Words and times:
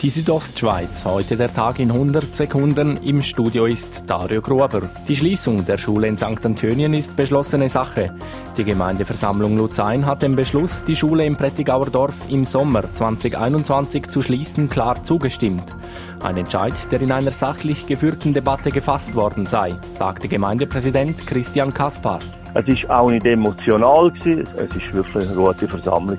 Die 0.00 0.10
Südostschweiz, 0.10 1.04
heute 1.04 1.36
der 1.36 1.52
Tag 1.52 1.80
in 1.80 1.90
100 1.90 2.32
Sekunden. 2.32 2.98
Im 2.98 3.20
Studio 3.20 3.66
ist 3.66 4.04
Dario 4.06 4.40
Gruber. 4.40 4.88
Die 5.08 5.16
Schließung 5.16 5.66
der 5.66 5.76
Schule 5.76 6.06
in 6.06 6.16
St. 6.16 6.46
Antönien 6.46 6.94
ist 6.94 7.16
beschlossene 7.16 7.68
Sache. 7.68 8.14
Die 8.56 8.62
Gemeindeversammlung 8.62 9.56
Luzern 9.56 10.06
hat 10.06 10.22
dem 10.22 10.36
Beschluss, 10.36 10.84
die 10.84 10.94
Schule 10.94 11.24
im 11.24 11.34
Prättigauer 11.34 11.90
Dorf 11.90 12.14
im 12.30 12.44
Sommer 12.44 12.84
2021 12.94 14.06
zu 14.06 14.22
schließen, 14.22 14.68
klar 14.68 15.02
zugestimmt. 15.02 15.64
Ein 16.22 16.36
Entscheid, 16.36 16.74
der 16.92 17.00
in 17.02 17.10
einer 17.10 17.32
sachlich 17.32 17.88
geführten 17.88 18.32
Debatte 18.32 18.70
gefasst 18.70 19.16
worden 19.16 19.46
sei, 19.46 19.74
sagte 19.88 20.28
Gemeindepräsident 20.28 21.26
Christian 21.26 21.74
Kaspar. 21.74 22.20
Es 22.54 22.88
war 22.88 23.00
auch 23.00 23.10
nicht 23.10 23.26
emotional, 23.26 24.12
es 24.20 24.26
war 24.26 24.92
wirklich 24.92 25.26
eine 25.26 25.34
gute 25.34 25.66
Versammlung. 25.66 26.18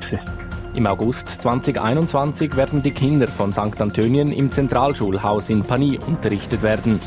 Im 0.79 0.87
August 0.87 1.27
2021 1.41 2.55
werden 2.55 2.81
die 2.81 2.91
Kinder 2.91 3.27
von 3.27 3.51
St. 3.51 3.81
Antönien 3.81 4.31
im 4.31 4.49
Zentralschulhaus 4.49 5.49
in 5.49 5.65
Panie 5.65 5.99
unterrichtet 5.99 6.61
werden. 6.61 7.01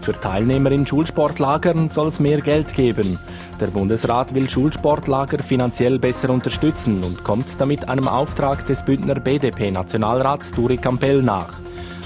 Für 0.00 0.18
Teilnehmer 0.18 0.72
in 0.72 0.86
Schulsportlagern 0.86 1.90
soll 1.90 2.08
es 2.08 2.20
mehr 2.20 2.40
Geld 2.40 2.72
geben. 2.72 3.18
Der 3.60 3.66
Bundesrat 3.66 4.34
will 4.34 4.48
Schulsportlager 4.48 5.42
finanziell 5.42 5.98
besser 5.98 6.30
unterstützen 6.30 7.04
und 7.04 7.22
kommt 7.22 7.60
damit 7.60 7.86
einem 7.90 8.08
Auftrag 8.08 8.64
des 8.64 8.82
Bündner 8.82 9.16
BDP-Nationalrats 9.16 10.52
Duri 10.52 10.78
Campell 10.78 11.20
nach. 11.20 11.52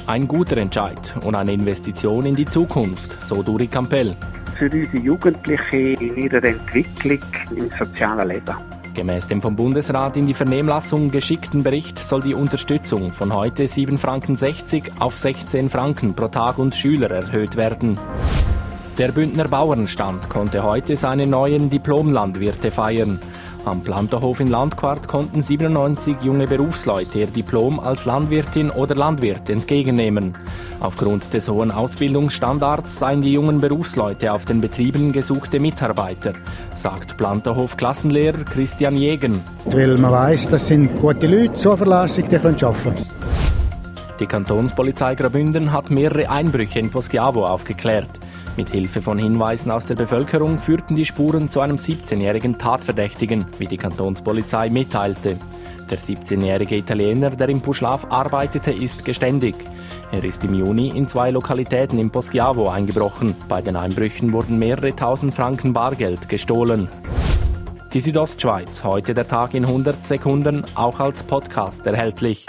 Ein 0.09 0.27
guter 0.27 0.56
Entscheid 0.56 1.15
und 1.23 1.37
eine 1.37 1.52
Investition 1.52 2.27
in 2.27 2.34
die 2.34 2.46
Zukunft, 2.46 3.23
so 3.23 3.45
Duri 3.45 3.68
Campell. 3.68 4.16
Für 4.59 4.65
unsere 4.65 4.98
Jugendlichen 4.98 5.95
in 6.01 6.16
ihrer 6.16 6.43
Entwicklung 6.43 7.20
im 7.56 7.70
sozialen 7.79 8.27
Leben. 8.29 8.84
Gemäß 8.95 9.27
dem 9.27 9.43
vom 9.43 9.57
Bundesrat 9.57 10.16
in 10.16 10.27
die 10.27 10.34
Vernehmlassung 10.34 11.11
geschickten 11.11 11.65
Bericht 11.65 11.98
soll 11.98 12.23
die 12.23 12.35
Unterstützung 12.35 13.11
von 13.11 13.35
heute 13.35 13.65
7,60 13.65 13.99
Franken 13.99 14.37
auf 15.01 15.18
16 15.18 15.68
Franken 15.68 16.15
pro 16.15 16.29
Tag 16.29 16.59
und 16.59 16.77
Schüler 16.77 17.10
erhöht 17.10 17.57
werden. 17.57 17.99
Der 18.96 19.10
Bündner 19.10 19.49
Bauernstand 19.49 20.30
konnte 20.30 20.63
heute 20.63 20.96
seine 20.96 21.27
neuen 21.27 21.71
Diplomlandwirte 21.71 22.71
feiern. 22.71 23.18
Am 23.65 23.83
Planterhof 23.83 24.38
in 24.38 24.46
Landquart 24.46 25.09
konnten 25.09 25.43
97 25.43 26.18
junge 26.23 26.45
Berufsleute 26.45 27.18
ihr 27.18 27.27
Diplom 27.27 27.80
als 27.80 28.05
Landwirtin 28.05 28.71
oder 28.71 28.95
Landwirt 28.95 29.51
entgegennehmen. 29.51 30.37
Aufgrund 30.80 31.33
des 31.33 31.49
hohen 31.49 31.71
Ausbildungsstandards 31.71 32.99
seien 32.99 33.23
die 33.23 33.33
jungen 33.33 33.61
Berufsleute 33.61 34.33
auf 34.33 34.45
den 34.45 34.61
Betrieben 34.61 35.13
gesuchte 35.13 35.61
Mitarbeiter, 35.61 36.35
sagt 36.75 37.17
Planterhof 37.17 37.77
Klassenlehrer 37.77 38.45
Christian 38.45 38.97
Jegen. 38.97 39.41
Weil 39.67 39.97
man 39.97 40.13
weiß, 40.13 40.49
das 40.51 40.67
sind 40.67 41.01
gute 41.01 41.27
Leute, 41.27 41.55
zuverlässig, 41.55 42.27
die 42.27 42.39
können 42.39 42.63
arbeiten. 42.63 43.07
Die 44.21 44.27
Kantonspolizei 44.27 45.17
Graubünden 45.17 45.73
hat 45.73 45.91
mehrere 45.91 46.30
Einbrüche 46.30 46.79
in 46.79 46.91
Poschiavo 46.91 47.47
aufgeklärt. 47.47 48.11
Mit 48.57 48.71
Hilfe 48.71 49.02
von 49.02 49.19
Hinweisen 49.19 49.73
aus 49.73 49.87
der 49.87 49.97
Bevölkerung 49.97 50.59
führten 50.59 50.95
die 50.95 51.05
Spuren 51.05 51.51
zu 51.51 51.61
einem 51.61 51.77
17-jährigen 51.77 52.57
Tatverdächtigen, 52.57 53.45
wie 53.59 53.67
die 53.67 53.77
Kantonspolizei 53.77 54.71
mitteilte. 54.71 55.37
Der 55.90 55.99
17-jährige 55.99 56.77
Italiener, 56.77 57.30
der 57.30 57.49
im 57.51 57.60
Puschlaf 57.60 58.07
arbeitete, 58.10 58.73
ist 58.73 59.04
geständig. 59.04 59.54
Er 60.13 60.24
ist 60.24 60.43
im 60.45 60.54
Juni 60.54 60.88
in 60.88 61.09
zwei 61.09 61.30
Lokalitäten 61.30 61.99
in 61.99 62.10
Poschiavo 62.10 62.68
eingebrochen. 62.68 63.37
Bei 63.49 63.60
den 63.60 63.77
Einbrüchen 63.77 64.32
wurden 64.32 64.59
mehrere 64.59 64.97
tausend 64.97 65.34
Franken 65.34 65.72
Bargeld 65.72 66.28
gestohlen. 66.28 66.88
Die 67.93 68.00
Südostschweiz, 68.00 68.82
heute 68.82 69.15
der 69.15 69.28
Tag 69.28 69.55
in 69.55 69.65
100 69.65 70.06
Sekunden, 70.06 70.65
auch 70.75 71.00
als 71.00 71.22
Podcast 71.22 71.87
erhältlich. 71.87 72.47